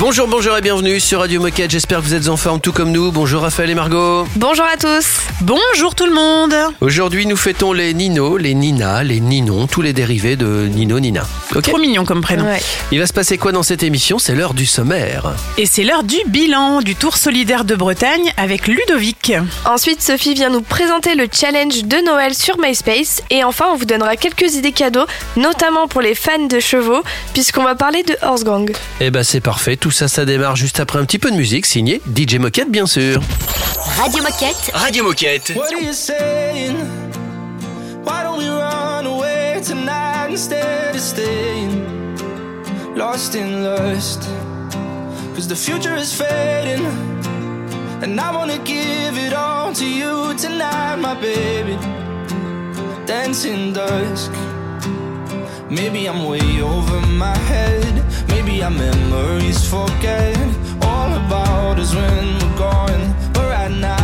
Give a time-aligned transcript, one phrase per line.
[0.00, 1.70] Bonjour, bonjour et bienvenue sur Radio Moquette.
[1.70, 3.12] J'espère que vous êtes en forme tout comme nous.
[3.12, 4.26] Bonjour Raphaël et Margot.
[4.34, 5.06] Bonjour à tous.
[5.40, 9.92] Bonjour tout le monde Aujourd'hui, nous fêtons les Nino, les Nina, les Ninon, tous les
[9.92, 11.26] dérivés de Nino, Nina.
[11.54, 12.44] Ok Trop mignon comme prénom.
[12.44, 12.60] Ouais.
[12.92, 14.18] Il va se passer quoi dans cette émission?
[14.18, 15.32] C'est l'heure du sommaire.
[15.58, 19.32] Et c'est l'heure du bilan du Tour solidaire de Bretagne avec Ludovic.
[19.64, 23.22] Ensuite, Sophie vient nous présenter le challenge de Noël sur MySpace.
[23.30, 27.02] Et enfin, on vous donnera quelques idées cadeaux, notamment pour les fans de chevaux,
[27.32, 28.70] puisqu'on va parler de Horse Gang.
[29.00, 31.66] Eh ben c'est parfait, tout ça, ça démarre juste après un petit peu de musique,
[31.66, 33.20] signé DJ Moquette bien sûr.
[33.98, 34.70] Radio Moquette.
[34.74, 35.52] Radio Moquette.
[35.56, 36.76] What are you saying?
[38.04, 41.82] Why don't we run away tonight instead of staying?
[42.96, 44.28] Lost in lust?
[45.34, 46.86] Cause the future is fading,
[48.02, 51.76] and I wanna give it all to you tonight, my baby.
[53.06, 54.30] Dancing dusk.
[55.68, 57.83] Maybe I'm way over my head.
[58.28, 60.36] Maybe our memories forget
[60.82, 63.14] all about us when we're gone.
[63.32, 64.03] But right now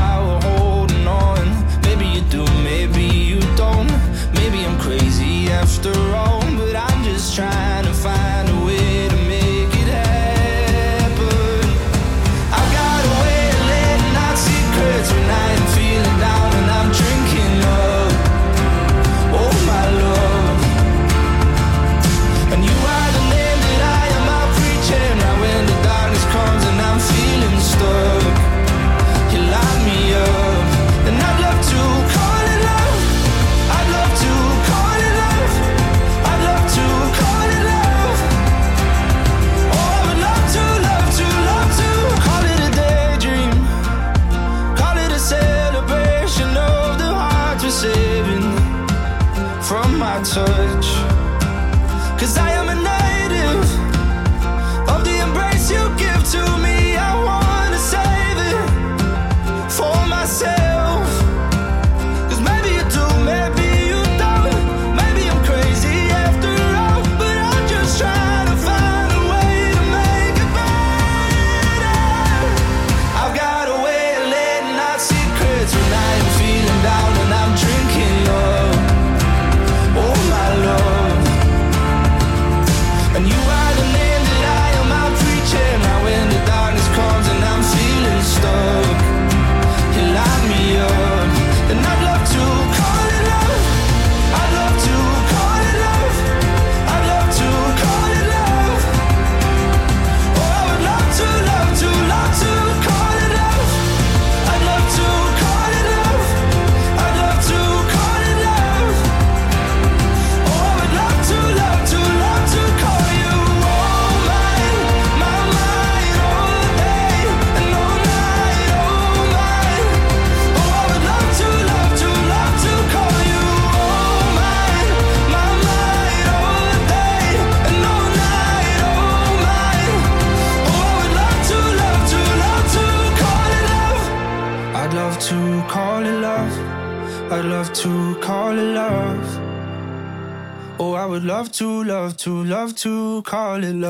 [138.17, 139.50] call it love.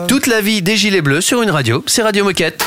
[0.08, 2.64] Toute la vie des gilets bleus sur une radio, c'est Radio Moquette.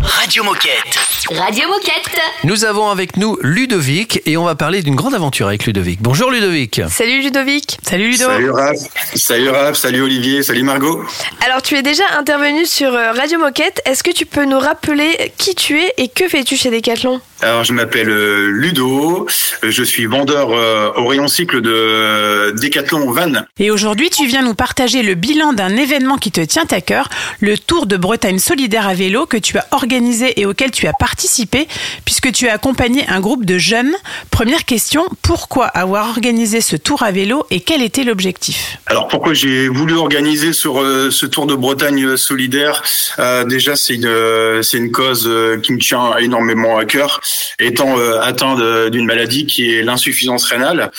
[0.00, 0.98] Radio Moquette.
[1.30, 2.20] Radio Moquette.
[2.44, 6.00] Nous avons avec nous Ludovic et on va parler d'une grande aventure avec Ludovic.
[6.00, 6.80] Bonjour Ludovic.
[6.88, 7.78] Salut Ludovic.
[7.82, 8.76] Salut Ludo Salut Raph,
[9.14, 11.04] salut Raph, salut Olivier, salut Margot.
[11.44, 13.82] Alors, tu es déjà intervenu sur euh, Radio Moquette.
[13.84, 17.20] Est-ce que tu peux nous rappeler qui tu es et que fais-tu chez Decathlon?
[17.42, 19.26] Alors je m'appelle euh, Ludo,
[19.64, 20.48] euh, je suis vendeur
[20.96, 23.41] au rayon cycle de Decathlon Van.
[23.58, 27.08] Et aujourd'hui, tu viens nous partager le bilan d'un événement qui te tient à cœur,
[27.40, 30.92] le Tour de Bretagne solidaire à vélo que tu as organisé et auquel tu as
[30.92, 31.68] participé,
[32.04, 33.92] puisque tu as accompagné un groupe de jeunes.
[34.30, 38.78] Première question, pourquoi avoir organisé ce tour à vélo et quel était l'objectif?
[38.86, 42.82] Alors pourquoi j'ai voulu organiser ce Tour de Bretagne solidaire?
[43.18, 47.20] Euh, Déjà c'est une c'est une cause euh, qui me tient énormément à cœur,
[47.58, 50.90] étant euh, atteint d'une maladie qui est l'insuffisance rénale.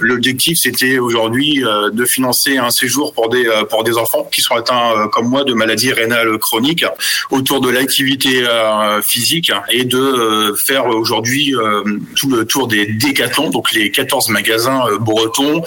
[0.00, 4.42] L'objectif, c'était aujourd'hui euh, de financer un séjour pour des euh, pour des enfants qui
[4.42, 6.84] sont atteints euh, comme moi de maladies rénales chroniques
[7.32, 8.46] autour de l'activité
[9.02, 11.54] physique et de faire aujourd'hui
[12.16, 15.62] tout le tour des décathlons, donc les 14 magasins bretons,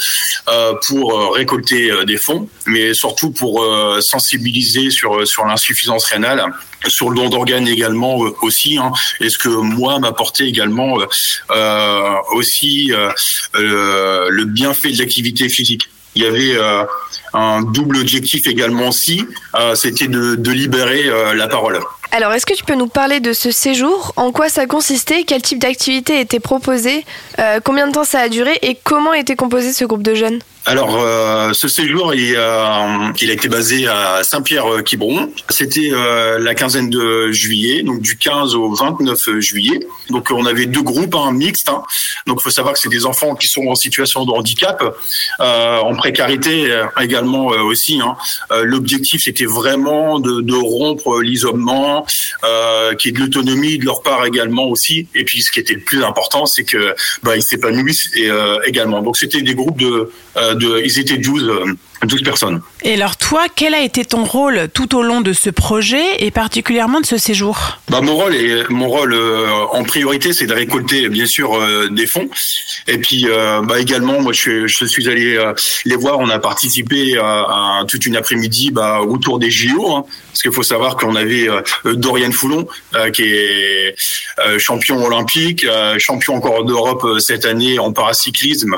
[0.87, 3.65] pour récolter des fonds, mais surtout pour
[3.99, 6.45] sensibiliser sur sur l'insuffisance rénale
[6.87, 11.05] sur le don d'organes également euh, aussi hein, et ce que moi m'apportait également euh,
[11.51, 12.91] euh, aussi
[13.53, 15.89] le bienfait de l'activité physique?
[16.15, 16.57] Il y avait
[17.33, 19.25] un double objectif également aussi
[19.59, 21.79] euh, c'était de, de libérer euh, la parole
[22.11, 24.11] Alors, est-ce que tu peux nous parler de ce séjour?
[24.17, 25.23] En quoi ça consistait?
[25.25, 27.05] Quel type d'activité était proposé?
[27.39, 28.57] Euh, Combien de temps ça a duré?
[28.61, 30.39] Et comment était composé ce groupe de jeunes?
[30.65, 35.31] Alors, euh, ce séjour, il, euh, il a été basé à Saint-Pierre-Quiberon.
[35.49, 35.89] C'était
[36.39, 39.79] la quinzaine de juillet, donc du 15 au 29 juillet.
[40.09, 41.69] Donc, on avait deux groupes, un mixte.
[41.69, 41.81] hein.
[42.27, 44.83] Donc, il faut savoir que c'est des enfants qui sont en situation de handicap,
[45.39, 46.55] en précarité
[46.99, 47.99] également euh, aussi.
[48.01, 48.15] hein.
[48.51, 52.05] Euh, L'objectif, c'était vraiment de, rompre l'isolement,
[52.43, 55.07] euh, qui est de l'autonomie de leur part également aussi.
[55.15, 59.01] Et puis, ce qui était le plus important, c'est que bah, ils s'épanouissent euh, également.
[59.01, 61.65] Donc, c'était des groupes de, euh, ils étaient 12, euh,
[62.03, 62.61] 12 personnes.
[62.83, 66.31] Et alors toi, quel a été ton rôle tout au long de ce projet et
[66.31, 67.77] particulièrement de ce séjour?
[67.89, 71.89] Bah, mon rôle, est, mon rôle euh, en priorité, c'est de récolter bien sûr euh,
[71.89, 72.29] des fonds.
[72.87, 75.37] Et puis euh, bah, également, moi, je, je suis allé
[75.85, 76.19] les voir.
[76.19, 77.23] On a participé à,
[77.81, 79.95] à toute une après-midi bah, autour des JO.
[79.95, 80.03] hein.
[80.31, 81.47] parce qu'il faut savoir qu'on avait
[81.85, 82.67] Dorian Foulon,
[83.13, 83.95] qui est
[84.57, 85.65] champion olympique,
[85.99, 88.77] champion encore d'Europe cette année en paracyclisme,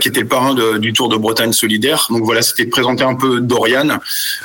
[0.00, 2.06] qui était le parrain de- du Tour de Bretagne solidaire.
[2.10, 3.98] Donc voilà, c'était présenter un peu Dorian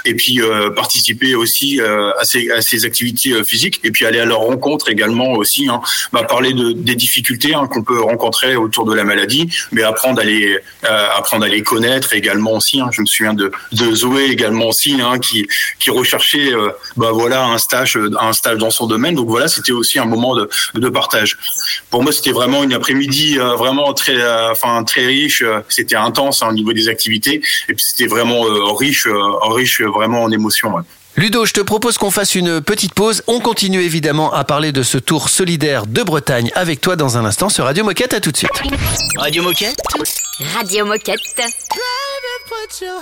[0.06, 4.26] et puis euh, participer aussi euh, à, ces activités euh, physiques et puis aller à
[4.26, 5.82] leur rencontre également aussi, hein,
[6.14, 10.22] bah, parler de, des difficultés hein, qu'on peut rencontrer autour de la maladie, mais apprendre
[10.22, 12.80] à les, apprendre à connaître également aussi.
[12.80, 12.90] Hein.
[12.92, 15.48] Je me souviens de, de Zoé également aussi, qui,
[15.80, 16.52] qui recherchait
[16.96, 19.16] bah, voilà, un, stage, un stage dans son domaine.
[19.16, 21.38] Donc voilà, c'était aussi un moment de, de partage.
[21.90, 24.18] Pour moi, c'était vraiment une après-midi vraiment très,
[24.52, 25.44] enfin très riche.
[25.68, 30.24] C'était intense au niveau des activités et puis c'était vraiment euh, riche, euh, riche vraiment
[30.24, 30.74] en émotions.
[30.76, 30.84] ouais.
[31.16, 33.24] Ludo, je te propose qu'on fasse une petite pause.
[33.28, 37.26] On continue évidemment à parler de ce tour solidaire de Bretagne avec toi dans un
[37.26, 38.14] instant sur Radio Moquette.
[38.14, 38.52] À tout de suite.
[39.18, 39.82] Radio Moquette
[40.56, 41.20] Radio Moquette.
[42.48, 43.02] Put your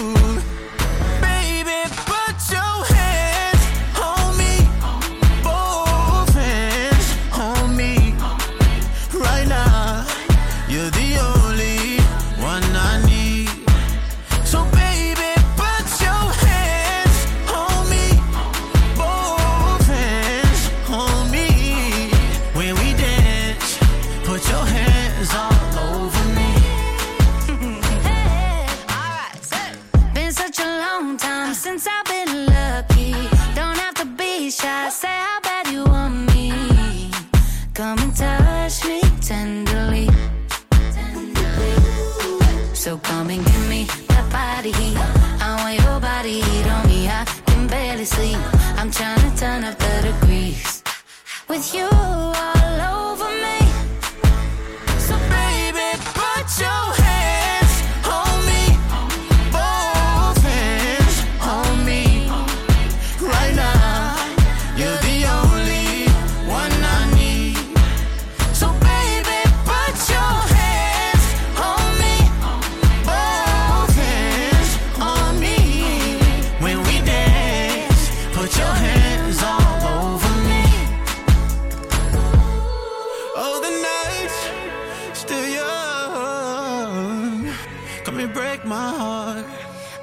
[1.63, 2.10] Baby,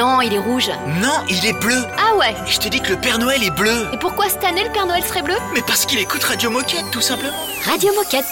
[0.00, 0.70] Non, il est rouge.
[1.02, 1.76] Non, il est bleu.
[1.98, 3.86] Ah ouais Je te dis que le Père Noël est bleu.
[3.92, 5.34] Et pourquoi cette année le Père Noël serait bleu?
[5.52, 7.36] Mais parce qu'il écoute Radio Moquette, tout simplement.
[7.66, 8.24] Radio Moquette.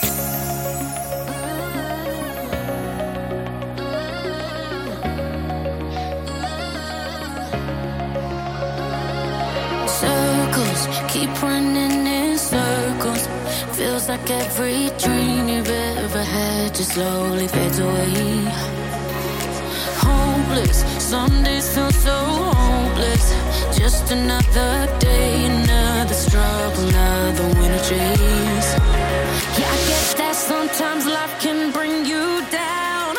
[9.87, 13.28] Circles keep running in circles.
[13.75, 18.77] Feels like every dream you've ever had just slowly fades away.
[20.58, 23.78] Hopeless, some days feel so hopeless.
[23.78, 28.70] Just another day, another struggle, another winter chase.
[29.54, 33.14] Yeah, I get that sometimes life can bring you down.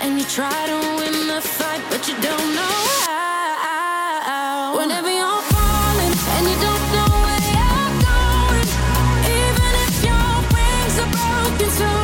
[0.00, 4.76] And you try to win the fight, but you don't know how.
[4.78, 8.68] Whenever you're falling and you don't know where you're going,
[9.42, 11.95] even if your wings are broken soon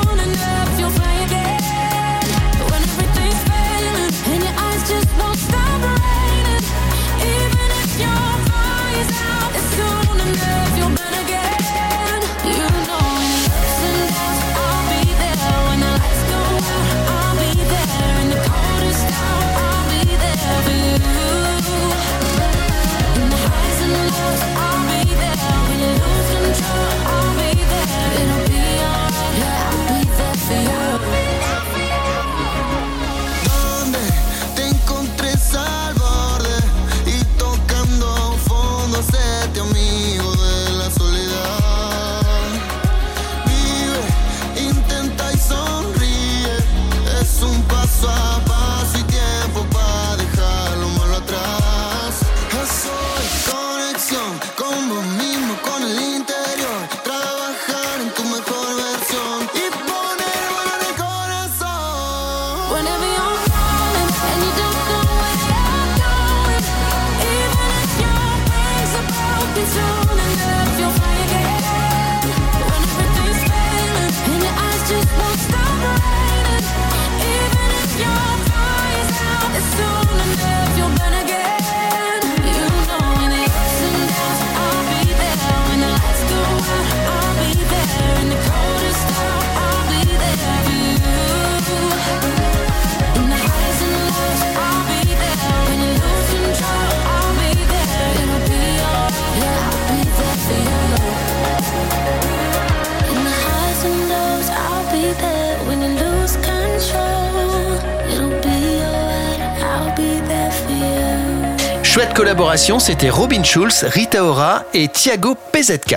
[112.22, 112.32] you.
[112.32, 115.96] Chouette collaboration, c'était Robin Schulz, Rita Ora et Thiago PZK.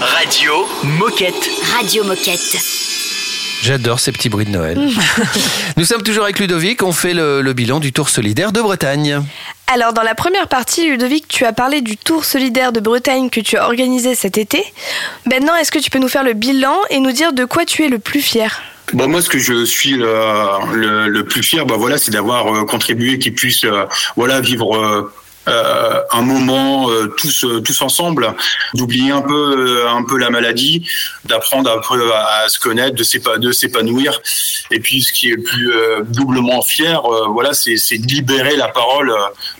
[0.00, 1.48] Radio Moquette.
[1.76, 2.58] Radio Moquette.
[3.62, 4.90] J'adore ces petits bruits de Noël.
[5.76, 9.22] Nous sommes toujours avec Ludovic, on fait le, le bilan du Tour solidaire de Bretagne.
[9.72, 13.40] Alors dans la première partie, Ludovic, tu as parlé du Tour solidaire de Bretagne que
[13.40, 14.64] tu as organisé cet été.
[15.24, 17.84] Maintenant, est-ce que tu peux nous faire le bilan et nous dire de quoi tu
[17.84, 18.60] es le plus fier?
[18.94, 20.06] Bah moi, ce que je suis le,
[20.74, 23.84] le, le plus fier, bah voilà, c'est d'avoir euh, contribué qu'ils puissent, euh,
[24.16, 25.12] voilà, vivre euh,
[25.48, 28.34] euh, un moment euh, tous euh, tous ensemble,
[28.74, 30.86] d'oublier un peu un peu la maladie,
[31.24, 34.20] d'apprendre à, se connaître, de s'épa- de s'épanouir.
[34.70, 35.72] Et puis, ce qui est plus
[36.08, 39.12] doublement fier, voilà, c'est de libérer la parole,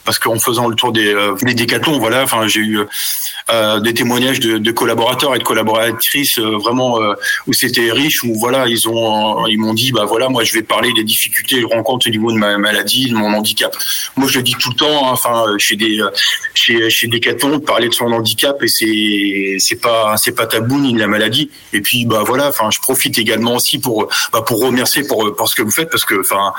[0.04, 2.80] parce qu'en faisant le tour des des décathlons, voilà, enfin, j'ai eu
[3.83, 6.99] des témoignages de, collaborateurs et de collaboratrices vraiment
[7.47, 10.62] où c'était riche où voilà ils ont ils m'ont dit bah voilà moi je vais
[10.62, 13.75] parler des difficultés que je rencontre au niveau de ma maladie de mon handicap
[14.16, 16.11] moi je le dis tout le temps hein, enfin chez euh,
[16.54, 20.78] chez chez Decathlon de parler de son handicap et c'est c'est pas c'est pas tabou
[20.78, 24.42] ni de la maladie et puis bah voilà enfin je profite également aussi pour bah,
[24.42, 26.52] pour remercier pour pour ce que vous faites parce que enfin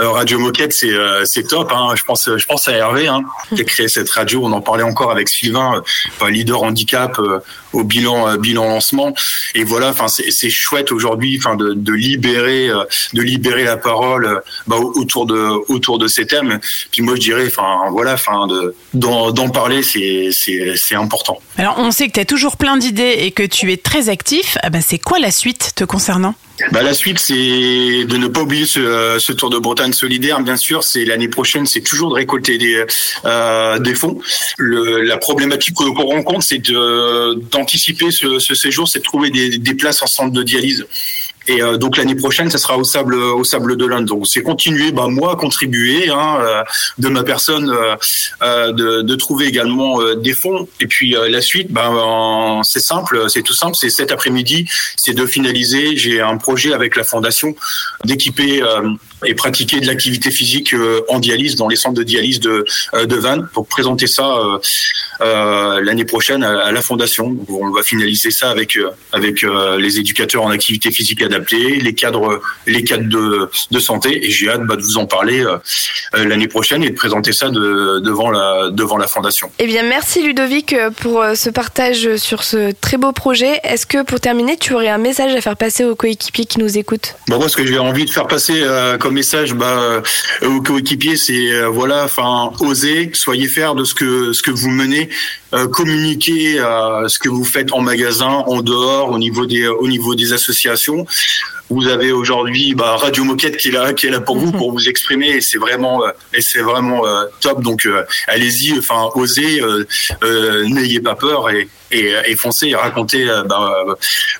[0.00, 1.94] euh, Radio Moquette c'est euh, c'est top hein.
[1.96, 3.22] je pense je pense à Hervé hein,
[3.54, 5.82] qui a créé cette radio on en parlait encore avec Sylvain
[6.28, 7.18] leader handicap
[7.72, 9.14] au bilan euh, bilan lancement.
[9.54, 14.26] Et voilà, enfin c'est chouette aujourd'hui, enfin de, de libérer euh, de libérer la parole
[14.26, 16.58] euh, bah, autour de autour de ces thèmes.
[16.90, 21.40] Puis moi je dirais, enfin voilà, enfin de d'en parler, c'est c'est important.
[21.56, 24.56] Alors, on sait que tu as toujours plein d'idées et que tu es très actif.
[24.70, 26.34] Ben, c'est quoi la suite te concernant?
[26.72, 30.40] Bah, la suite, c'est de ne pas oublier ce, euh, ce Tour de Bretagne solidaire.
[30.40, 32.84] Bien sûr, c'est l'année prochaine, c'est toujours de récolter des,
[33.24, 34.20] euh, des fonds.
[34.56, 36.62] Le, la problématique qu'on rencontre, c'est
[37.50, 40.86] d'anticiper ce, ce séjour, c'est de trouver des, des places en centre de dialyse.
[41.48, 44.04] Et euh, donc l'année prochaine, ça sera au sable, au sable de l'Inde.
[44.06, 46.62] Donc c'est continuer, bah, moi, à contribuer hein, euh,
[46.98, 47.96] de ma personne, euh,
[48.42, 50.68] euh, de, de trouver également euh, des fonds.
[50.80, 53.74] Et puis euh, la suite, en- c'est simple, c'est tout simple.
[53.76, 55.96] C'est cet après-midi, c'est de finaliser.
[55.96, 57.54] J'ai un projet avec la fondation
[58.04, 58.62] d'équiper
[59.24, 63.06] et pratiquer de l'activité physique euh, en dialyse dans les centres de dialyse de, euh,
[63.06, 64.28] de Vannes pour présenter ça
[65.20, 67.30] euh, l'année prochaine à, à la fondation.
[67.30, 68.78] Donc, on va finaliser ça avec
[69.12, 74.26] avec euh, les éducateurs en activité physique adaptée, les cadres les cadres de, de santé
[74.26, 75.58] et j'ai hâte bah, de vous en parler euh,
[76.24, 79.50] l'année prochaine et de présenter ça de, devant la devant la fondation.
[79.58, 83.60] Eh bien, merci Ludovic pour ce partage sur ce très beau projet.
[83.64, 86.78] Est-ce que pour terminer, tu aurais un message à faire passer aux coéquipiers qui nous
[86.78, 87.16] écoutent?
[87.28, 88.62] Bon, moi, ce que j'ai envie de faire passer
[89.10, 90.02] message bah, euh,
[90.46, 94.70] aux coéquipiers, c'est euh, voilà, enfin, osez, soyez fiers de ce que ce que vous
[94.70, 95.08] menez,
[95.54, 99.88] euh, communiquez euh, ce que vous faites en magasin, en dehors, au niveau des au
[99.88, 101.06] niveau des associations.
[101.70, 104.72] Vous avez aujourd'hui bah, Radio Moquette qui est là, qui est là pour vous, pour
[104.72, 107.02] vous exprimer, et c'est vraiment et c'est vraiment
[107.40, 107.62] top.
[107.62, 107.86] Donc,
[108.26, 109.60] allez-y, enfin, osez,
[110.66, 113.84] n'ayez pas peur et et, foncez racontez bah,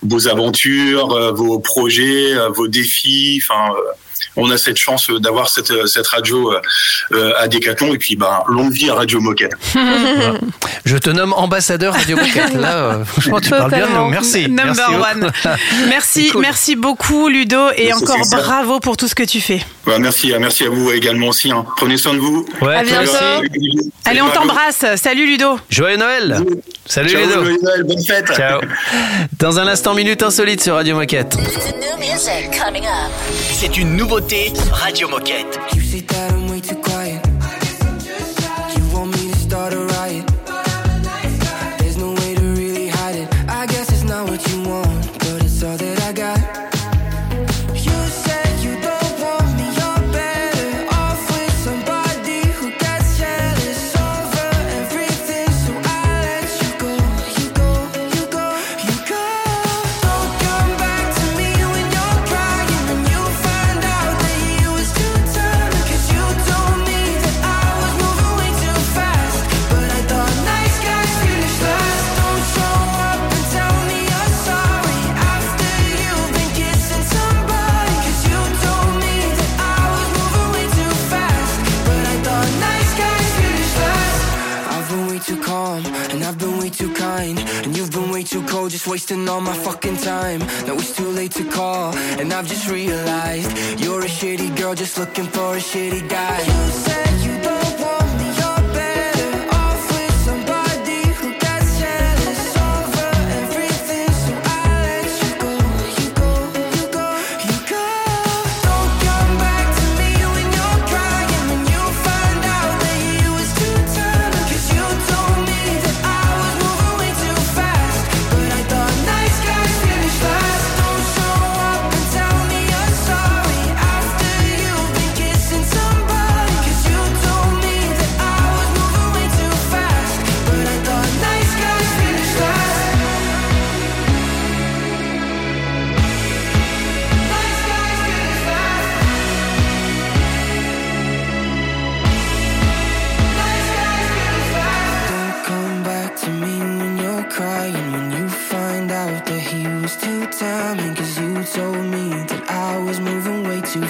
[0.03, 3.43] vos aventures, vos projets, vos défis.
[3.43, 3.75] Enfin,
[4.39, 6.53] on a cette chance euh, d'avoir cette, euh, cette radio
[7.13, 9.53] euh, à Décathlon et puis bah, longue vie à Radio Moquette.
[10.85, 12.55] Je te nomme ambassadeur Radio Moquette.
[12.55, 13.89] Là, franchement, tu parles bien de nous.
[13.89, 14.09] Totalement.
[14.09, 14.49] Merci.
[14.49, 15.05] Number Merci beaucoup.
[15.21, 15.33] one.
[15.89, 16.41] Merci, C'est cool.
[16.43, 19.61] merci beaucoup Ludo et encore bravo pour tout ce que tu fais.
[19.87, 21.51] Bah, merci, merci à vous également aussi.
[21.51, 21.65] hein.
[21.77, 22.47] Prenez soin de vous.
[22.63, 23.11] Ouais, À toi bientôt.
[23.13, 23.93] aussi.
[24.05, 24.85] Allez, on t'embrasse.
[24.97, 25.59] Salut Ludo.
[25.71, 26.39] Joyeux Noël.
[26.87, 27.33] Salut Ciao, Ludo.
[27.45, 28.27] joyeux Noël, bonne fête.
[28.35, 28.61] Ciao.
[29.39, 31.37] Dans un instant, minute insolite sur Radio Moquette.
[33.53, 35.59] C'est une nouveauté Radio Moquette.
[92.49, 96.88] Just realized you're a shitty girl just looking for a shitty guy.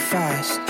[0.09, 0.67] Fast.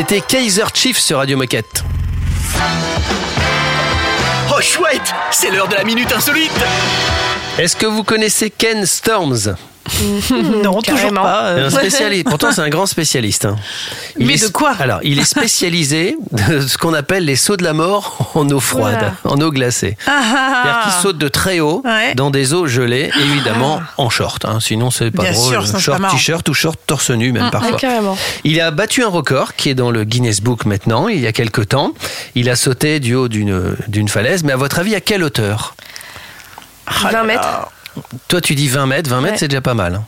[0.00, 1.82] C'était Kaiser Chief sur Radio Moquette.
[4.48, 6.52] Oh chouette C'est l'heure de la minute insolite
[7.58, 9.56] Est-ce que vous connaissez Ken Storms?
[10.64, 11.22] Non, toujours Carrément.
[11.22, 11.44] pas.
[11.46, 11.66] euh.
[11.66, 12.24] Un spécialiste.
[12.28, 13.44] Pourtant, c'est un grand spécialiste.
[13.46, 13.56] hein.
[14.18, 14.72] Il Mais est- de quoi?
[14.78, 18.60] Alors, il est spécialisé de ce qu'on appelle les sauts de la mort en eau
[18.60, 19.96] froide, en eau glacée.
[20.06, 20.82] Ah, ah, C'est-à-dire ah.
[20.84, 22.14] qu'il saute de très haut Ouais.
[22.14, 24.44] dans des eaux gelées, évidemment en short.
[24.44, 24.58] hein.
[24.60, 25.66] Sinon, c'est pas Bien drôle.
[25.66, 27.76] sûr, short t-shirt ou short torse nu, même Ah, parfois.
[27.78, 28.16] carrément.
[28.44, 31.32] Il a battu un record qui est dans le Guinness Book maintenant, il y a
[31.32, 31.92] quelque temps.
[32.34, 35.74] Il a sauté du haut d'une d'une falaise, mais à votre avis, à quelle hauteur?
[37.10, 37.68] 20 mètres.
[38.28, 39.10] Toi, tu dis 20 mètres.
[39.10, 39.38] 20 mètres, Ouais.
[39.38, 39.94] c'est déjà pas mal.
[39.96, 40.04] hein.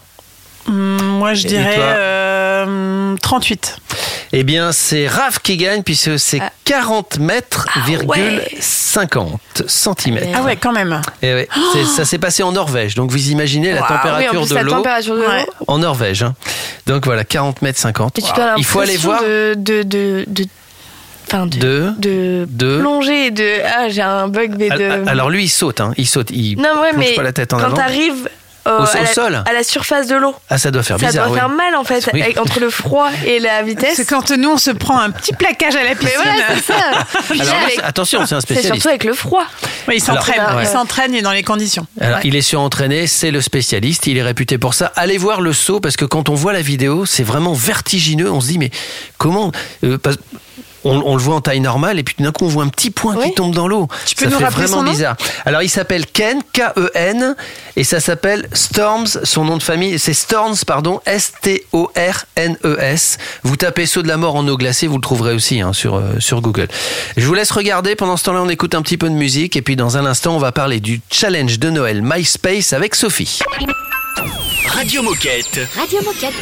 [0.69, 3.77] Hum, Moi, je Et dirais euh, 38.
[4.33, 6.51] Eh bien, c'est Raph qui gagne puisque c'est Ah.
[6.65, 8.57] 40 mètres, Ah virgule ouais.
[8.61, 10.29] 50 centimètres.
[10.35, 11.01] Ah ouais, quand même.
[11.23, 12.95] Et ouais, c'est- ça s'est passé en Norvège.
[12.95, 13.81] Donc vous imaginez la.
[13.83, 14.83] Oui, température plus, de l'eau.
[15.29, 15.47] Ouais.
[15.67, 16.23] en Norvège.
[16.23, 16.35] hein.
[16.87, 18.19] Donc voilà, 40 mètres 50.
[18.19, 20.25] Et tu dois Il faut aller voir de, de, de,
[21.33, 21.95] enfin, de, de.
[21.99, 23.53] de de- plonger et de.
[23.65, 24.85] Ah, j'ai un bug, mais de.
[24.85, 25.81] Al- Alors lui, il saute.
[25.81, 25.93] hein.
[25.97, 26.31] Il saute.
[26.31, 27.77] Il non, ouais, plonge mais pas la tête en quand avant.
[27.77, 28.29] t'arrives
[28.69, 31.01] euh, Au- à, au la, sol à la surface de l'eau, Ah, ça doit faire
[31.01, 31.25] ça bizarre.
[31.29, 31.41] doit ouais.
[31.41, 32.21] faire mal en fait, Oui.
[32.21, 33.95] avec- entre le froid et la vitesse.
[33.97, 36.21] C'est quand nous, on se prend un petit plaquage à la Mais piscine.
[36.57, 36.75] c'est ça.
[37.43, 38.75] Alors avec- c'est- attention, c'est un C'est spécialiste.
[38.75, 39.45] surtout avec le froid.
[39.89, 40.43] Ouais, il s'entraîne.
[40.61, 41.87] Il s'entraîne et dans les conditions.
[42.03, 42.23] Alors, Ouais.
[42.25, 44.93] il est surentraîné, c'est le spécialiste, il est réputé pour ça.
[44.95, 48.31] Allez voir le saut parce que quand on voit la vidéo, c'est vraiment vertigineux.
[48.31, 48.71] On se dit mais
[49.17, 49.53] comment
[49.85, 50.19] euh, parce-
[50.85, 52.91] on, on le voit en taille normale et puis d'un coup on voit un petit
[52.91, 53.89] point qui tombe dans l'eau.
[54.07, 55.17] Tu peux ça nous fait rappeler vraiment son nom bizarre.
[55.45, 57.37] Alors il s'appelle Ken K-E-N
[57.77, 59.07] et ça s'appelle Storms.
[59.25, 63.19] Son nom de famille c'est Storms pardon S-T-O-R-N-E-S.
[63.43, 65.97] Vous tapez saut de la mort en eau glacée, vous le trouverez aussi hein, sur
[65.97, 66.69] euh, sur Google.
[67.17, 67.97] Je vous laisse regarder.
[67.97, 70.35] Pendant ce temps-là, on écoute un petit peu de musique et puis dans un instant,
[70.35, 73.41] on va parler du challenge de Noël MySpace avec Sophie.
[74.69, 75.61] Radio Moquette.
[75.77, 76.35] Radio Moquette.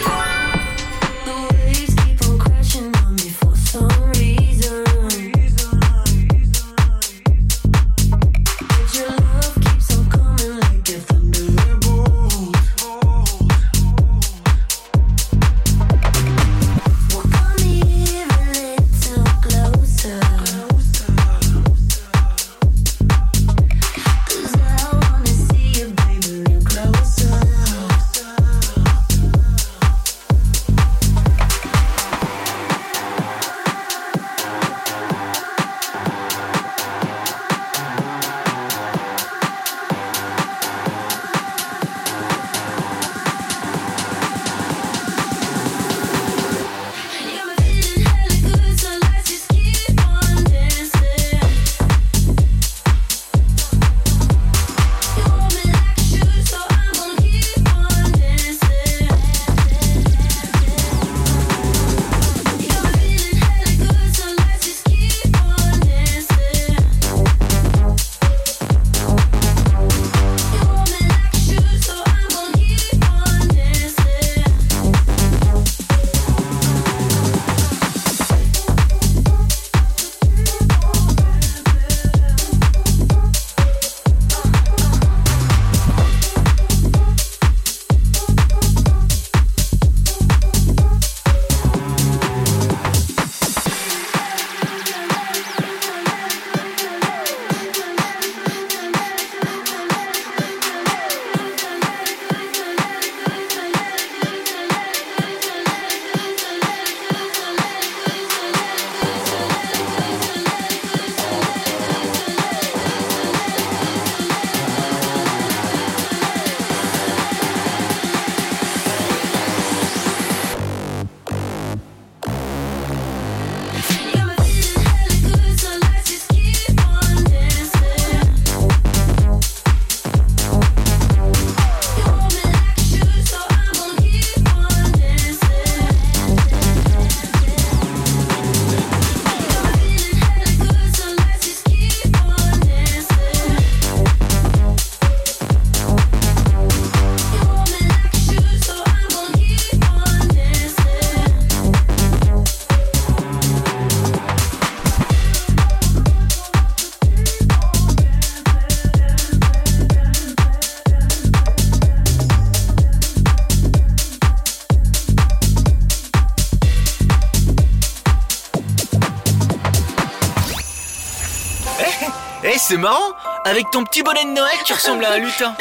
[172.69, 173.15] C'est marrant.
[173.45, 175.55] Avec ton petit bonnet de Noël, tu ressembles à un lutin.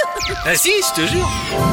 [0.45, 1.66] Ah si, je te jure.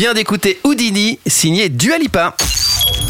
[0.00, 2.34] Vient d'écouter Houdini, signé Dualipa.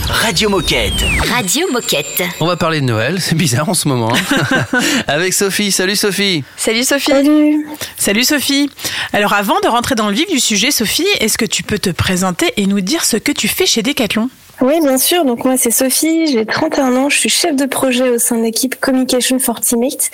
[0.09, 1.05] Radio Moquette.
[1.33, 2.25] Radio Moquette.
[2.41, 4.13] On va parler de Noël, c'est bizarre en ce moment.
[4.13, 4.79] hein.
[5.07, 5.71] Avec Sophie.
[5.71, 6.43] Salut Sophie.
[6.57, 7.13] Salut Sophie.
[7.97, 8.69] Salut Sophie.
[9.13, 11.91] Alors avant de rentrer dans le vif du sujet, Sophie, est-ce que tu peux te
[11.91, 14.29] présenter et nous dire ce que tu fais chez Decathlon?
[14.61, 15.25] Oui, bien sûr.
[15.25, 18.43] Donc moi, c'est Sophie, j'ai 31 ans, je suis chef de projet au sein de
[18.43, 20.11] l'équipe Communication for Teammates,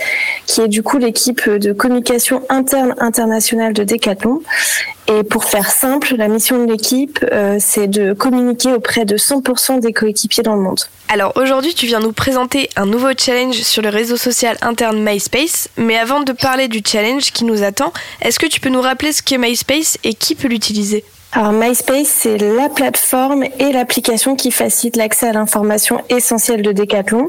[0.46, 4.42] qui est du coup l'équipe de communication interne internationale de Decathlon.
[5.08, 9.80] Et pour faire simple, la mission de l'équipe, euh, c'est de communiquer auprès de 100%
[9.80, 10.80] des coéquipiers dans le monde.
[11.08, 15.68] Alors aujourd'hui, tu viens nous présenter un nouveau challenge sur le réseau social interne MySpace.
[15.76, 19.12] Mais avant de parler du challenge qui nous attend, est-ce que tu peux nous rappeler
[19.12, 21.04] ce qu'est MySpace et qui peut l'utiliser?
[21.36, 27.28] Alors MySpace, c'est la plateforme et l'application qui facilite l'accès à l'information essentielle de Decathlon,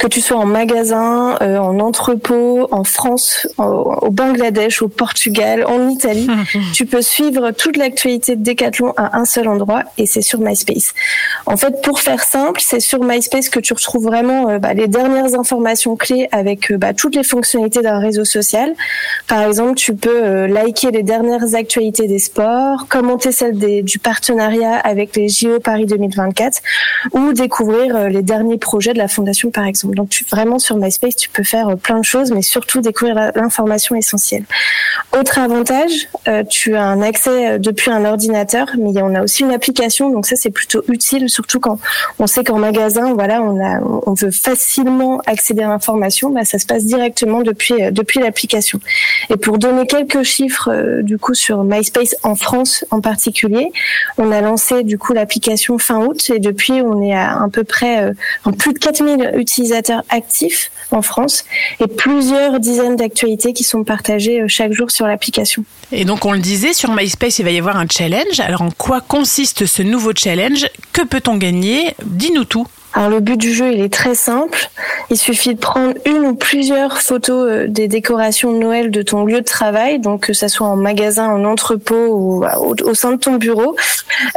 [0.00, 5.64] que tu sois en magasin, euh, en entrepôt, en France, au, au Bangladesh, au Portugal,
[5.64, 6.26] en Italie.
[6.74, 10.92] tu peux suivre toute l'actualité de Decathlon à un seul endroit et c'est sur MySpace.
[11.46, 14.88] En fait, pour faire simple, c'est sur MySpace que tu retrouves vraiment euh, bah, les
[14.88, 18.74] dernières informations clés avec euh, bah, toutes les fonctionnalités d'un réseau social.
[19.28, 24.74] Par exemple, tu peux liker les dernières actualités des sports, commenter celles des- du partenariat
[24.76, 26.60] avec les JO Paris 2024
[27.12, 29.94] ou découvrir euh, les derniers projets de la fondation, par exemple.
[29.94, 33.94] Donc, vraiment sur MySpace, tu peux faire euh, plein de choses, mais surtout découvrir l'information
[33.94, 34.44] essentielle.
[35.18, 39.52] Autre avantage, euh, tu as un accès depuis un ordinateur, mais on a aussi une
[39.52, 41.78] application, donc ça c'est plutôt utile, surtout quand
[42.18, 46.84] on sait qu'en magasin, voilà, on veut facilement accéder à l'information, bah, ça se passe
[46.84, 48.80] directement depuis depuis l'application.
[49.30, 50.70] Et pour donner quelques chiffres,
[51.02, 53.15] du coup sur MySpace en France en particulier
[54.18, 57.64] On a lancé du coup l'application fin août et depuis on est à à peu
[57.64, 61.44] près euh, plus de 4000 utilisateurs actifs en France
[61.80, 65.64] et plusieurs dizaines d'actualités qui sont partagées euh, chaque jour sur l'application.
[65.92, 68.40] Et donc on le disait, sur MySpace, il va y avoir un challenge.
[68.40, 70.66] Alors en quoi consiste ce nouveau challenge?
[70.92, 71.94] Que peut-on gagner?
[72.04, 72.66] Dis-nous tout.
[72.96, 74.70] Alors le but du jeu, il est très simple.
[75.10, 79.26] Il suffit de prendre une ou plusieurs photos euh, des décorations de Noël de ton
[79.26, 83.12] lieu de travail, donc que ça soit en magasin, en entrepôt ou euh, au, sein
[83.12, 83.76] de ton bureau.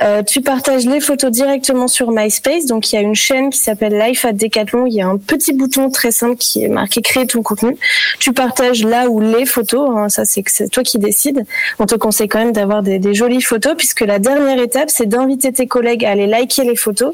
[0.03, 2.65] Euh, tu partages les photos directement sur MySpace.
[2.65, 4.87] Donc il y a une chaîne qui s'appelle Life at Decathlon.
[4.87, 7.77] Il y a un petit bouton très simple qui est marqué créer ton contenu.
[8.19, 9.89] Tu partages là où les photos.
[9.95, 11.45] hein, ça c'est toi qui décides.
[11.79, 15.07] On te conseille quand même d'avoir des, des jolies photos puisque la dernière étape c'est
[15.07, 17.13] d'inviter tes collègues à aller liker les photos.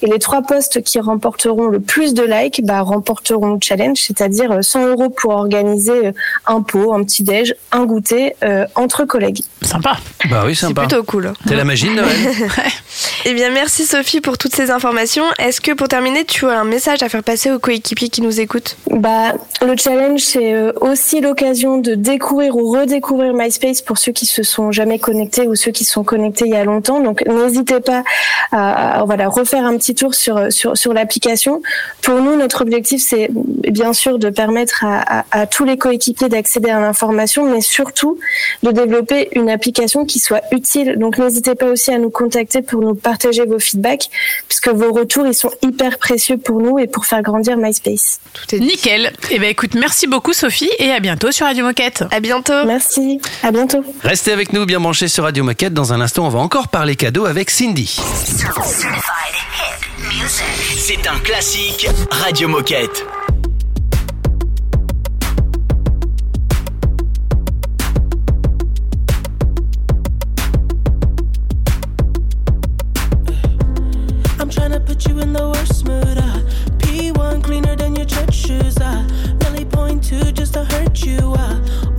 [0.00, 4.52] Et les trois posts qui remporteront le plus de likes bah, remporteront le challenge, c'est-à-dire
[4.52, 6.12] euh, 100 euros pour organiser euh,
[6.46, 9.42] un pot, un petit déj, un goûter euh, entre collègues.
[9.62, 9.96] Sympa.
[10.30, 10.82] Bah oui, C'est sympa.
[10.82, 11.32] plutôt cool.
[11.46, 12.08] C'est la magie de Noël.
[13.28, 15.24] Eh bien, merci Sophie pour toutes ces informations.
[15.38, 18.40] Est-ce que pour terminer, tu as un message à faire passer aux coéquipiers qui nous
[18.40, 18.76] écoutent?
[18.90, 24.26] Bah, le challenge, c'est euh, aussi l'occasion de découvrir ou redécouvrir MySpace pour ceux qui
[24.26, 27.00] se sont jamais connectés ou ceux qui se sont connectés il y a longtemps.
[27.00, 28.04] Donc, n'hésitez pas
[28.52, 31.62] à, à, voilà refaire un petit tour sur sur sur l'application.
[32.02, 36.28] Pour nous, notre objectif, c'est bien sûr de permettre à, à, à tous les coéquipiers
[36.28, 38.18] d'accéder à l'information, mais surtout
[38.62, 40.96] de développer une application qui soit utile.
[40.98, 44.08] Donc, n'hésitez pas aussi à nous contacter pour nous partager vos feedbacks,
[44.48, 48.20] puisque vos retours, ils sont hyper précieux pour nous et pour faire grandir MySpace.
[48.32, 48.60] Tout est.
[48.60, 49.12] Nickel.
[49.30, 52.04] Eh ben écoute, merci beaucoup Sophie et à bientôt sur Radio Moquette.
[52.10, 52.64] À bientôt.
[52.66, 53.84] Merci, à bientôt.
[54.02, 55.74] Restez avec nous, bien branchés sur Radio Moquette.
[55.74, 57.98] Dans un instant, on va encore parler cadeaux avec Cindy.
[60.76, 63.04] C'est un classique Radio Moquette.
[81.06, 81.95] You in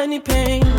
[0.00, 0.77] any pain.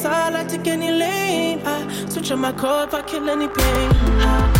[0.00, 1.60] Sideline to any lane.
[1.62, 3.90] I switch on my code if I kill any pain.
[4.22, 4.59] I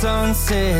[0.00, 0.73] sunset.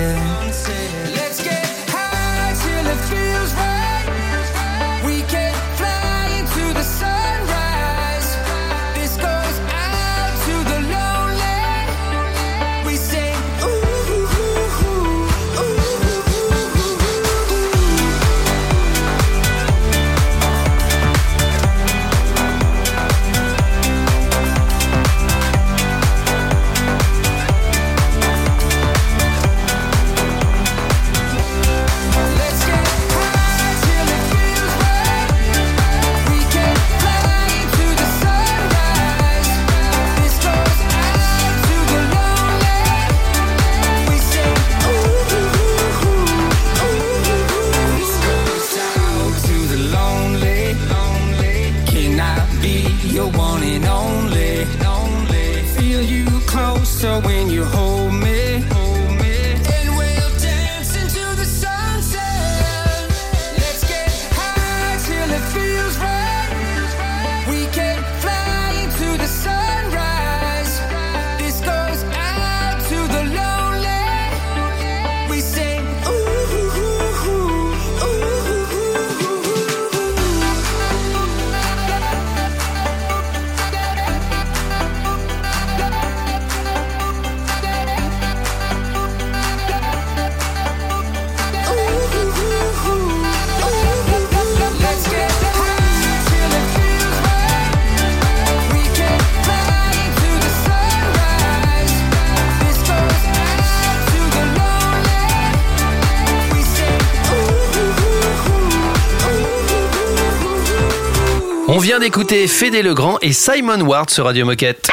[111.84, 114.90] Vient d'écouter Fédé Legrand et Simon Ward sur Radio Moquette.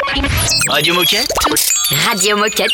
[0.67, 1.31] Radio Moquette
[1.91, 2.71] Radio Moquette.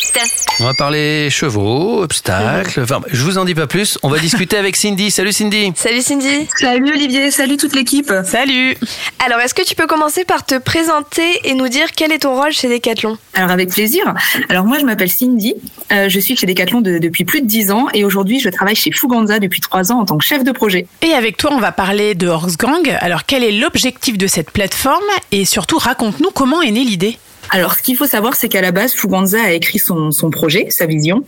[0.59, 2.81] On va parler chevaux, obstacles.
[2.81, 3.97] Enfin, je vous en dis pas plus.
[4.03, 5.09] On va discuter avec Cindy.
[5.09, 5.71] Salut Cindy.
[5.75, 6.47] Salut Cindy.
[6.55, 8.11] Salut Olivier, salut toute l'équipe.
[8.23, 8.77] Salut.
[9.25, 12.35] Alors, est-ce que tu peux commencer par te présenter et nous dire quel est ton
[12.35, 13.17] rôle chez Decathlon?
[13.33, 14.13] Alors avec plaisir.
[14.49, 15.55] Alors moi je m'appelle Cindy,
[15.91, 18.75] Euh, je suis chez Decathlon de- depuis plus de 10 ans et aujourd'hui je travaille
[18.75, 20.85] chez Fuganza depuis 3 ans en tant que chef de projet.
[21.01, 22.95] Et avec toi, on va parler de Horse Gang.
[23.01, 25.03] Alors, quel est l'objectif de cette plateforme?
[25.31, 27.17] Et surtout, raconte-nous comment est née l'idée.
[27.49, 30.67] Alors ce qu'il faut savoir c'est qu'à la base Fuganza a écrit son, son projet,
[30.69, 31.23] sa vision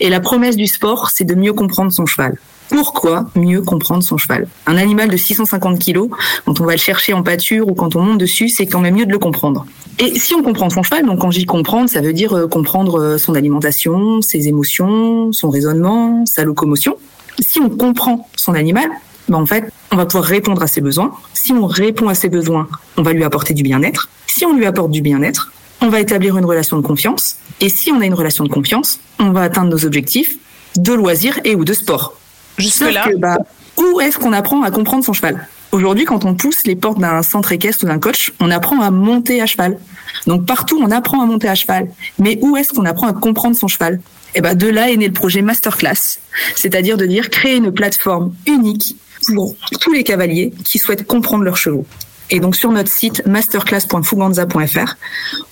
[0.00, 2.36] et la promesse du sport c'est de mieux comprendre son cheval.
[2.68, 4.48] Pourquoi mieux comprendre son cheval?
[4.66, 6.08] Un animal de 650 kilos,
[6.46, 8.94] quand on va le chercher en pâture ou quand on monte dessus, c'est quand même
[8.94, 9.66] mieux de le comprendre.
[9.98, 13.00] Et si on comprend son cheval, donc quand dis comprendre, ça veut dire euh, comprendre
[13.00, 16.96] euh, son alimentation, ses émotions, son raisonnement, sa locomotion.
[17.38, 18.88] Si on comprend son animal,
[19.28, 21.12] ben en fait, on va pouvoir répondre à ses besoins.
[21.32, 24.08] Si on répond à ses besoins, on va lui apporter du bien-être.
[24.26, 27.36] Si on lui apporte du bien-être, on va établir une relation de confiance.
[27.60, 30.36] Et si on a une relation de confiance, on va atteindre nos objectifs
[30.76, 32.18] de loisirs et ou de sport.
[32.58, 33.06] Jusque-là.
[33.18, 33.38] Bah,
[33.76, 35.48] où est-ce qu'on apprend à comprendre son cheval?
[35.72, 38.90] Aujourd'hui, quand on pousse les portes d'un centre équestre ou d'un coach, on apprend à
[38.90, 39.78] monter à cheval.
[40.26, 41.88] Donc partout, on apprend à monter à cheval.
[42.18, 44.00] Mais où est-ce qu'on apprend à comprendre son cheval?
[44.36, 46.18] Et ben de là est né le projet Masterclass,
[46.56, 48.96] c'est-à-dire de dire créer une plateforme unique
[49.34, 51.86] pour tous les cavaliers qui souhaitent comprendre leurs chevaux.
[52.30, 54.94] Et donc sur notre site masterclass.fuganza.fr,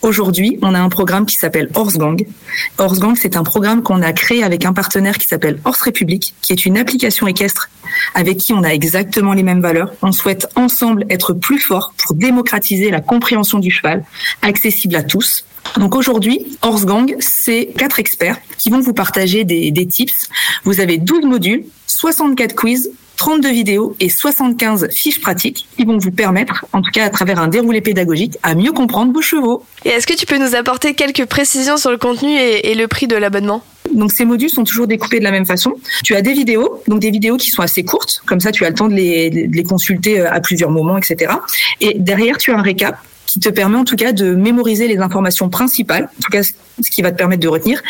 [0.00, 2.24] aujourd'hui, on a un programme qui s'appelle Horse Gang.
[2.78, 6.34] Horse Gang, c'est un programme qu'on a créé avec un partenaire qui s'appelle Horse République,
[6.40, 7.68] qui est une application équestre
[8.14, 9.92] avec qui on a exactement les mêmes valeurs.
[10.02, 14.04] On souhaite ensemble être plus forts pour démocratiser la compréhension du cheval,
[14.40, 15.44] accessible à tous.
[15.76, 20.28] Donc aujourd'hui, Horse Gang, c'est quatre experts qui vont vous partager des, des tips.
[20.64, 26.10] Vous avez 12 modules, 64 quiz, 32 vidéos et 75 fiches pratiques qui vont vous
[26.10, 29.64] permettre, en tout cas à travers un déroulé pédagogique, à mieux comprendre vos chevaux.
[29.84, 32.88] Et est-ce que tu peux nous apporter quelques précisions sur le contenu et, et le
[32.88, 33.62] prix de l'abonnement?
[33.92, 35.74] Donc ces modules sont toujours découpés de la même façon.
[36.02, 38.70] Tu as des vidéos, donc des vidéos qui sont assez courtes, comme ça tu as
[38.70, 41.32] le temps de les, de les consulter euh, à plusieurs moments, etc.
[41.80, 42.98] Et derrière tu as un récap
[43.32, 46.90] qui te permet en tout cas de mémoriser les informations principales, en tout cas ce
[46.90, 47.82] qui va te permettre de retenir.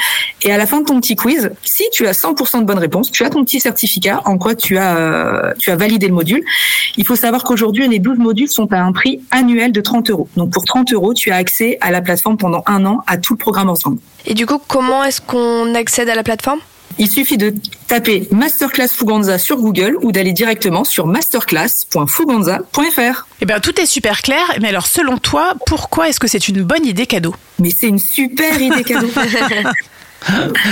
[0.42, 3.10] Et à la fin de ton petit quiz, si tu as 100% de bonnes réponses,
[3.10, 6.42] tu as ton petit certificat en quoi tu as euh, tu as validé le module.
[6.96, 10.28] Il faut savoir qu'aujourd'hui les 12 modules sont à un prix annuel de 30 euros.
[10.36, 13.34] Donc pour 30 euros, tu as accès à la plateforme pendant un an à tout
[13.34, 13.98] le programme ensemble.
[14.26, 16.60] Et du coup, comment est-ce qu'on accède à la plateforme?
[16.98, 17.54] Il suffit de
[17.86, 23.26] taper Masterclass Fuganza sur Google ou d'aller directement sur masterclass.fuganza.fr.
[23.40, 24.44] Eh bien, tout est super clair.
[24.60, 27.34] Mais alors, selon toi, pourquoi est-ce que c'est une bonne idée cadeau?
[27.58, 29.08] Mais c'est une super idée cadeau.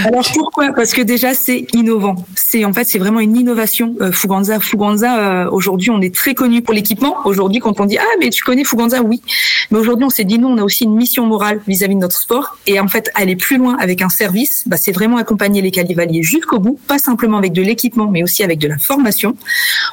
[0.04, 0.72] Alors pourquoi?
[0.72, 2.16] Parce que déjà c'est innovant.
[2.36, 3.94] C'est en fait c'est vraiment une innovation.
[4.00, 5.44] Euh, Fuganza, Fuganza.
[5.44, 7.16] euh, aujourd'hui on est très connu pour l'équipement.
[7.24, 9.22] Aujourd'hui quand on dit ah mais tu connais Fuganza, oui.
[9.70, 12.16] Mais aujourd'hui on s'est dit non, on a aussi une mission morale vis-à-vis de notre
[12.16, 14.64] sport et en fait aller plus loin avec un service.
[14.66, 18.42] Bah, c'est vraiment accompagner les calivaliers jusqu'au bout, pas simplement avec de l'équipement, mais aussi
[18.42, 19.36] avec de la formation.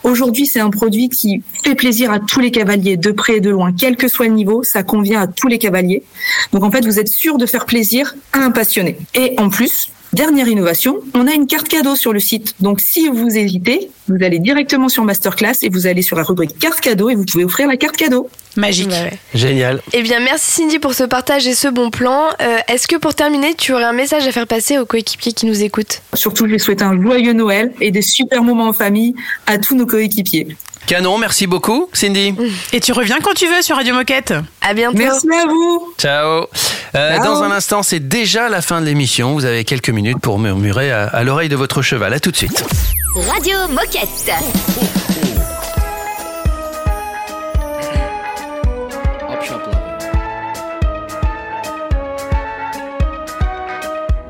[0.04, 3.50] Aujourd'hui c'est un produit qui fait plaisir à tous les cavaliers de près et de
[3.50, 4.64] loin, quel que soit le niveau.
[4.64, 6.04] Ça convient à tous les cavaliers.
[6.54, 8.98] Donc en fait vous êtes sûr de faire plaisir à un passionné.
[9.14, 12.56] Et en plus, dernière innovation, on a une carte cadeau sur le site.
[12.60, 16.60] Donc si vous hésitez, vous allez directement sur Masterclass et vous allez sur la rubrique
[16.60, 18.28] carte cadeau et vous pouvez offrir la carte cadeau.
[18.58, 18.92] Magique.
[19.34, 19.82] Génial.
[19.94, 22.24] Eh bien, merci Cindy pour ce partage et ce bon plan.
[22.42, 25.46] Euh, Est-ce que pour terminer, tu aurais un message à faire passer aux coéquipiers qui
[25.46, 26.02] nous écoutent?
[26.14, 29.76] Surtout, je vais souhaiter un joyeux Noël et des super moments en famille à tous
[29.76, 30.58] nos coéquipiers.
[30.88, 32.34] Canon, merci beaucoup, Cindy.
[32.74, 34.34] Et tu reviens quand tu veux sur Radio Moquette.
[34.62, 34.98] À bientôt.
[34.98, 35.94] Merci à vous.
[35.98, 36.48] Ciao.
[36.96, 37.24] Euh, Ciao.
[37.26, 39.34] Dans un instant, c'est déjà la fin de l'émission.
[39.34, 42.14] Vous avez quelques minutes pour murmurer à, à l'oreille de votre cheval.
[42.14, 42.64] À tout de suite.
[43.16, 44.32] Radio Moquette.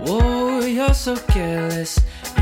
[0.06, 2.00] Whoa, you're so careless.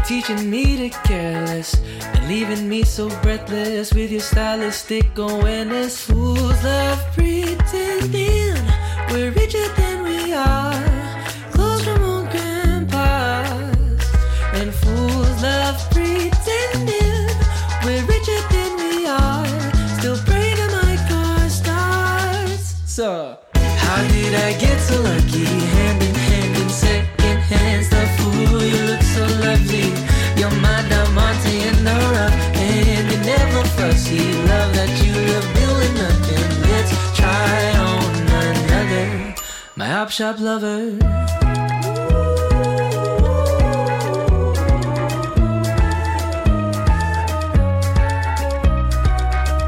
[0.08, 6.00] Teaching me to careless and leaving me so breathless with your stylistic awareness.
[6.06, 8.54] Fools love pretending
[9.10, 10.74] we're richer than we are.
[11.54, 14.06] Clothes from old grandpas.
[14.54, 17.28] And fools love pretending
[17.84, 19.46] we're richer than we are.
[20.02, 20.16] Still.
[22.86, 25.55] So, how did I get so lucky?
[39.96, 40.98] Op shop lover.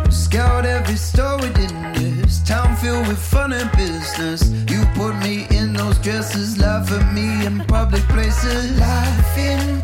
[0.10, 4.50] Scout every store within this town filled with fun and business.
[4.70, 8.80] You put me in those dresses, laugh at me in public places.
[9.38, 9.82] In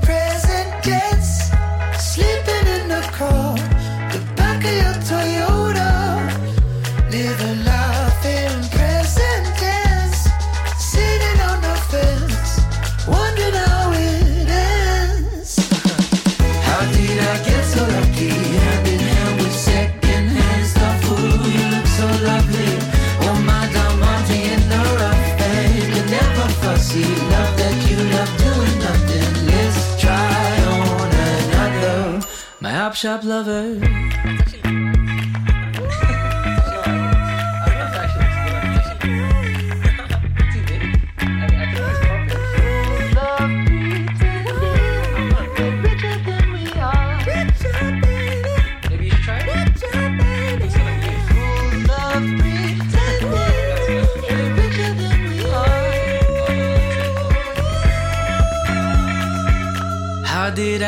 [33.03, 34.12] shop lovers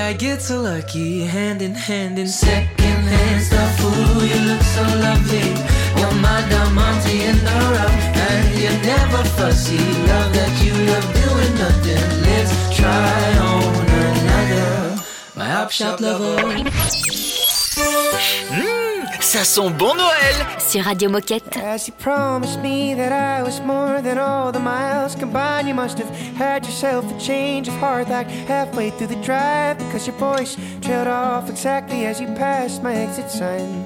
[0.06, 1.24] I get so lucky?
[1.24, 3.84] Hand in hand in second hand stuff.
[3.84, 5.50] Ooh, you look so lovely.
[6.00, 8.00] You're my diamante in the rough,
[8.30, 9.80] and you're never fussy.
[9.80, 12.06] Love that you love doing nothing.
[12.22, 15.02] Let's try on another.
[15.36, 17.25] My op shop lover.
[19.36, 21.58] Ça sent bon Noël Sur Radio Moquette.
[21.58, 26.00] As you promised me that I was more than all the miles combined, you must
[26.00, 30.56] have had yourself a change of heart like halfway through the drive because your voice
[30.80, 33.84] trailed off exactly as you passed my exit sign.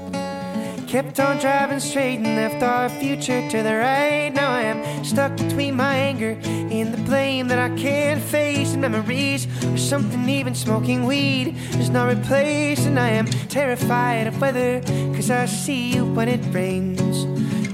[0.86, 4.30] Kept on driving straight and left our future to the right.
[4.30, 4.59] Now I am
[5.06, 8.74] stuck between my anger and the blame that I can't face.
[8.74, 12.86] And memories or something even smoking weed is not replace.
[12.86, 17.26] And I am terrified of weather because I see you when it rains.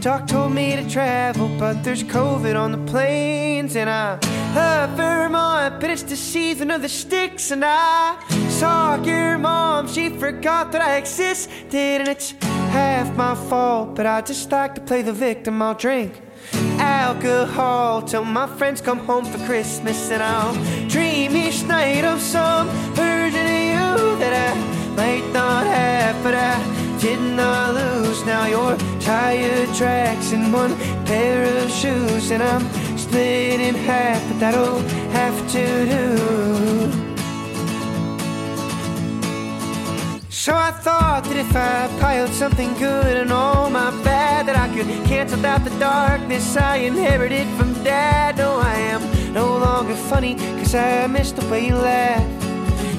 [0.06, 3.76] Doc told me to travel, but there's COVID on the planes.
[3.76, 4.20] And I
[4.56, 7.50] love Vermont, but it's the season of the sticks.
[7.50, 12.02] And I saw your mom, she forgot that I existed.
[12.02, 15.62] And it's half my fault, but I just like to play the victim.
[15.62, 16.22] I'll drink
[16.80, 20.12] alcohol till my friends come home for Christmas.
[20.12, 20.56] And I'll
[20.88, 26.56] dream each night of some version of you that I might not have, but I
[27.00, 28.26] did not lose.
[28.26, 32.64] Now your tire tracks in one pair of shoes, and I'm
[32.98, 34.80] split in half, but that'll
[35.12, 37.05] have to do.
[40.46, 44.68] So I thought that if I piled something good and all my bad, that I
[44.76, 48.38] could cancel out the darkness I inherited from dad.
[48.38, 50.36] No, I am no longer funny.
[50.36, 52.22] cause I miss the way you laugh.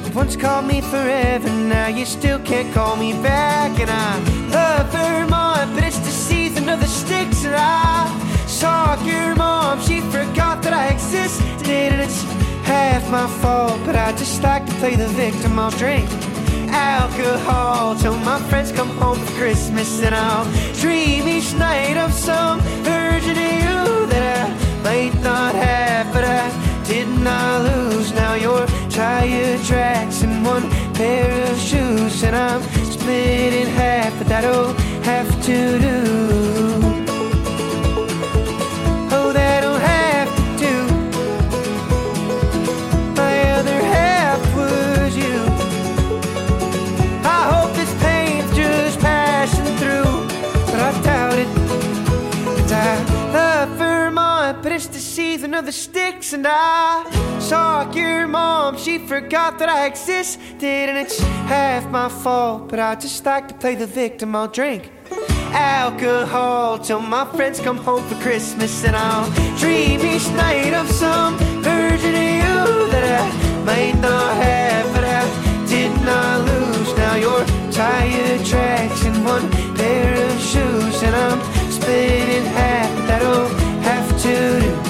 [0.05, 3.79] You once called me forever, now you still can't call me back.
[3.79, 4.19] And I
[4.51, 7.45] love Vermont, but it's the season of the sticks.
[7.45, 8.11] And I
[8.49, 11.69] saw your mom, she forgot that I existed.
[11.69, 12.25] And it's
[12.67, 15.61] half my fault, but I just like to play the victim.
[15.61, 16.11] I'll drink
[16.77, 20.03] alcohol till my friends come home for Christmas.
[20.03, 20.47] And I'll
[20.83, 26.45] dream each night of some version of you that I might not have, but I
[26.85, 28.13] did not lose.
[28.13, 34.29] Now you're tire tracks and one pair of shoes, and I'm split in half, but
[34.29, 34.73] that'll
[35.03, 36.96] have to do.
[55.57, 56.33] Of the sticks.
[56.33, 60.63] And I saw your mom, she forgot that I existed.
[60.63, 64.37] And it's half my fault, but I just like to play the victim.
[64.37, 64.93] I'll drink
[65.53, 68.85] alcohol till my friends come home for Christmas.
[68.85, 74.95] And I'll dream each night of some version of you that I might not have,
[74.95, 76.97] but I did not lose.
[76.97, 81.41] Now you're tire tracks and one pair of shoes, and I'm
[81.71, 83.09] split in half.
[83.09, 83.49] That'll
[83.83, 84.86] have to do.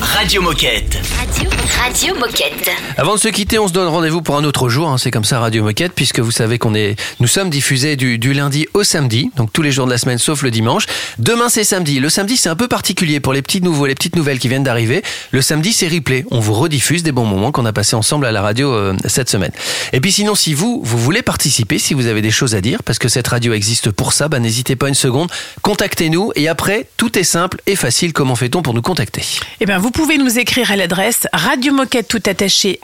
[0.00, 1.00] Radio Moquette.
[1.16, 2.70] Radio, Radio Moquette.
[2.96, 4.88] Avant de se quitter, on se donne rendez-vous pour un autre jour.
[4.88, 8.16] hein, c'est comme ça Radio Moquette, puisque vous savez qu'on est, nous sommes diffusés du,
[8.18, 10.86] du lundi au samedi, donc tous les jours de la semaine sauf le dimanche.
[11.18, 12.00] Demain c'est samedi.
[12.00, 14.62] Le samedi c'est un peu particulier pour les petits nouveaux, les petites nouvelles qui viennent
[14.62, 15.02] d'arriver.
[15.30, 16.24] Le samedi c'est replay.
[16.30, 19.28] On vous rediffuse des bons moments qu'on a passés ensemble à la radio euh, cette
[19.28, 19.52] semaine.
[19.92, 22.82] Et puis sinon, si vous vous voulez participer, si vous avez des choses à dire,
[22.82, 25.30] parce que cette radio existe pour ça, bah, n'hésitez pas une seconde.
[25.62, 28.12] Contactez-nous et après tout est simple et facile.
[28.12, 29.22] Comment fait-on pour nous contacter?
[29.60, 31.26] Eh bien, vous pouvez nous écrire à l'adresse
[31.64, 32.78] radiomoquette tout attaché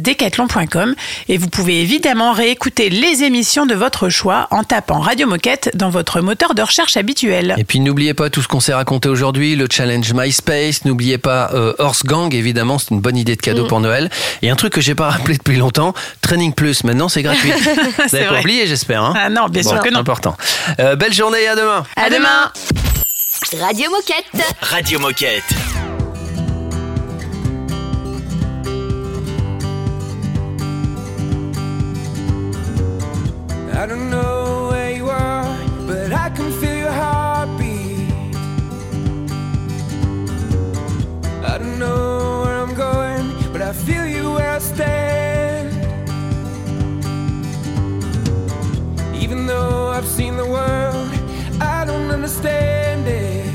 [0.00, 0.96] decathlon.com
[1.28, 5.88] et vous pouvez évidemment réécouter les émissions de votre choix en tapant Radio Moquette dans
[5.88, 7.54] votre moteur de recherche habituel.
[7.58, 11.50] Et puis n'oubliez pas tout ce qu'on s'est raconté aujourd'hui, le challenge MySpace, n'oubliez pas
[11.54, 13.68] euh, Horse Gang, évidemment, c'est une bonne idée de cadeau Mm.
[13.68, 14.10] pour Noël.
[14.42, 17.52] Et un truc que j'ai pas rappelé depuis longtemps, Training Plus, maintenant c'est gratuit.
[17.52, 18.40] Vous C'est n'avez pas vrai.
[18.40, 19.04] oublié, j'espère.
[19.04, 20.00] Hein Ah non, bien sûr que non.
[20.00, 20.36] Important.
[20.80, 21.84] Euh, belle journée et à demain.
[21.94, 22.50] À demain.
[23.60, 24.44] Radio Moquette.
[24.60, 25.93] Radio Moquette.
[33.76, 38.08] I don't know where you are, but I can feel your heartbeat.
[41.44, 45.72] I don't know where I'm going, but I feel you where I stand.
[49.16, 51.10] Even though I've seen the world,
[51.60, 53.46] I don't understand it.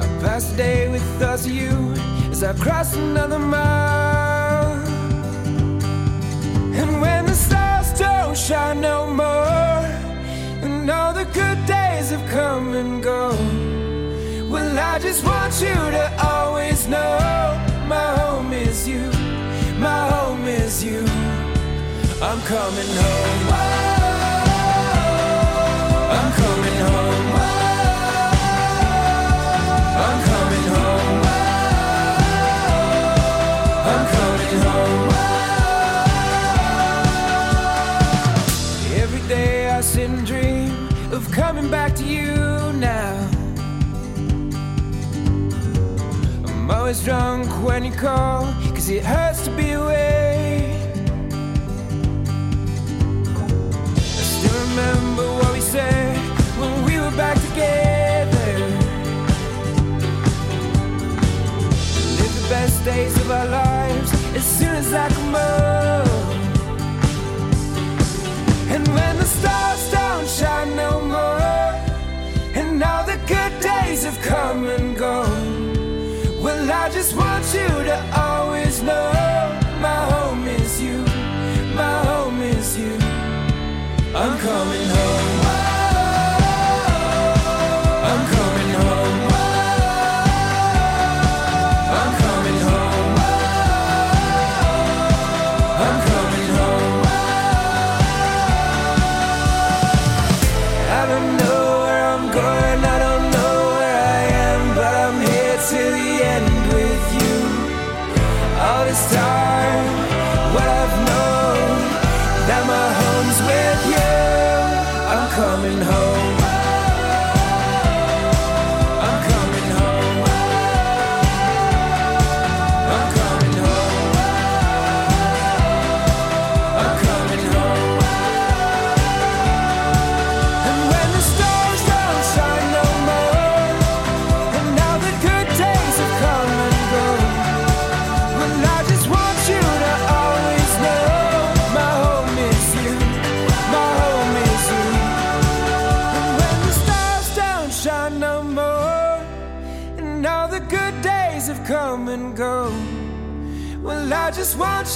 [0.00, 1.92] I pass the day with of you
[2.30, 3.83] as I cross another mile.
[8.34, 9.86] Don't shine no more,
[10.64, 16.12] and all the good days have come and gone, well, I just want you to
[16.20, 17.18] always know
[17.86, 19.08] my home is you,
[19.78, 21.04] my home is you.
[22.20, 23.93] I'm coming home.
[41.34, 42.32] Coming back to you
[42.74, 43.28] now.
[46.46, 50.78] I'm always drunk when you call, cause it hurts to be away.
[53.96, 56.16] I still remember what we said
[56.60, 58.58] when we were back together.
[62.18, 66.30] Live the best days of our lives as soon as I come home.
[68.70, 70.13] And when the stars shine
[70.84, 71.70] no more,
[72.60, 77.98] and all the good days have come and gone, well, I just want you to
[78.26, 79.06] always know
[79.86, 80.98] my home is you,
[81.82, 82.96] my home is you.
[84.22, 85.43] I'm coming home.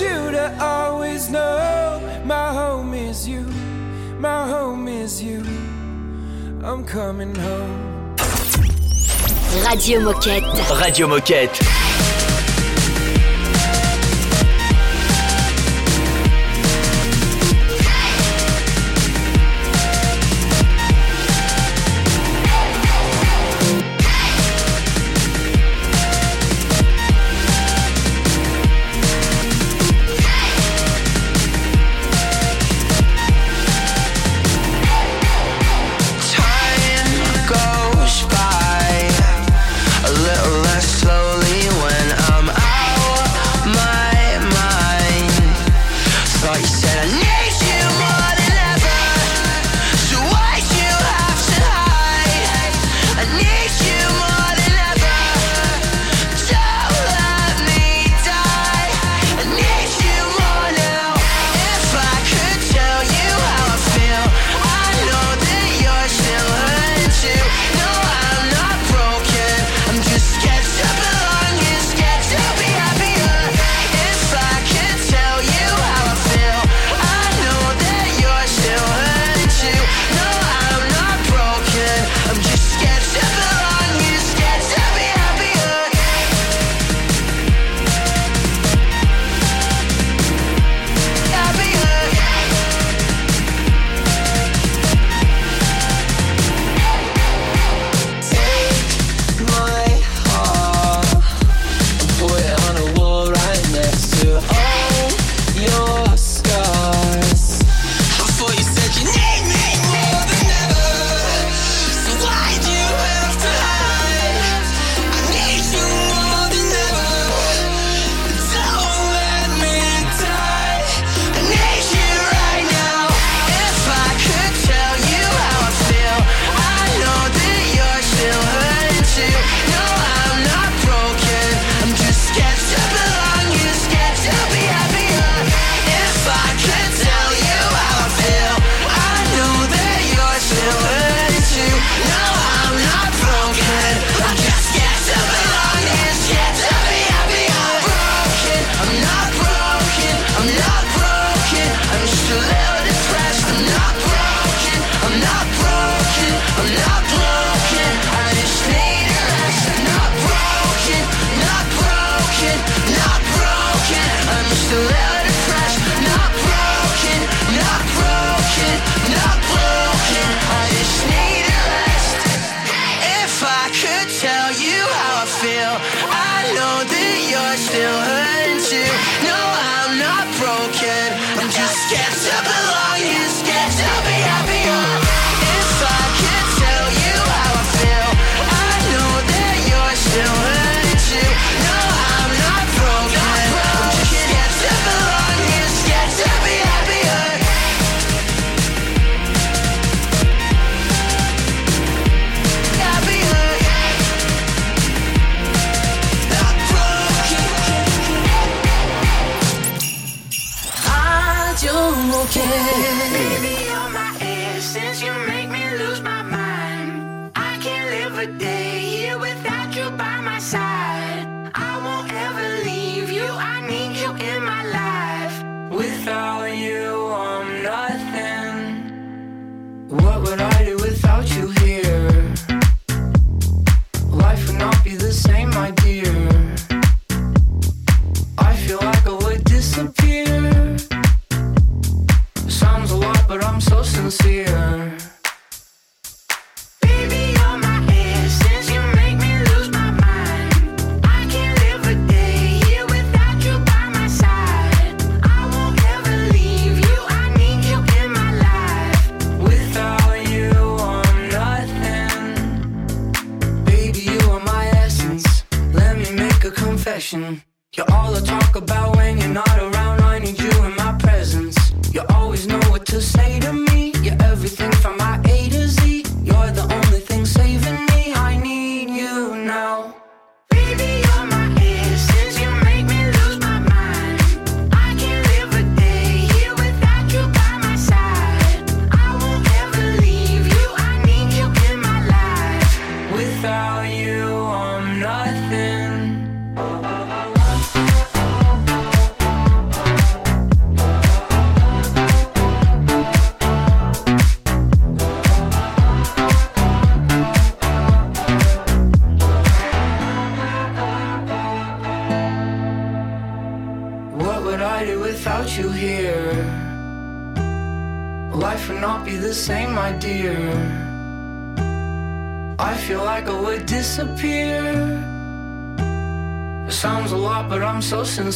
[0.01, 3.43] you to always know my home is you,
[4.21, 5.41] my home is you.
[6.63, 8.17] I'm coming home.
[9.67, 10.81] Radio Moquette.
[10.81, 11.78] Radio Moquette.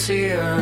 [0.02, 0.61] see her.